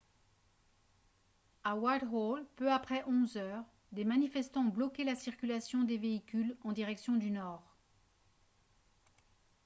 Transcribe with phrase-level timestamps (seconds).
[1.63, 6.57] à whitehall peu après 11 h 00 des manifestants ont bloqué la circulation des véhicules
[6.63, 7.61] en direction du nord